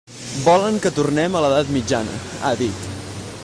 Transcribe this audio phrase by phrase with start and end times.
[0.45, 2.17] Volen que tornem a l’edat mitjana,
[2.47, 2.89] ha dit.